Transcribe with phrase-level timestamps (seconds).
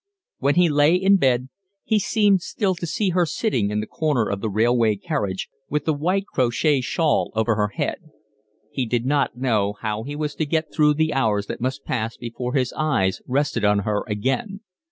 [0.39, 1.49] When he lay in bed
[1.83, 5.85] he seemed still to see her sitting in the corner of the railway carriage, with
[5.85, 7.99] the white crochet shawl over her head.
[8.71, 12.17] He did not know how he was to get through the hours that must pass
[12.17, 14.61] before his eyes rested on her again.